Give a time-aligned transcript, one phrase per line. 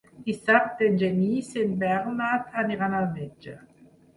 [0.27, 3.55] Dissabte en Genís i en Bernat aniran al metge.